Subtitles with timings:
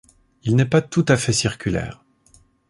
[0.41, 2.03] Il n'est pas tout à fait circulaire.